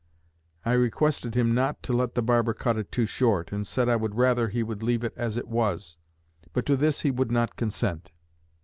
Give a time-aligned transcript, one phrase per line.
[0.65, 3.95] I requested him not to let the barber cut it too short, and said I
[3.97, 5.95] would rather he would leave it as it was;
[6.53, 8.09] but to this he would not consent....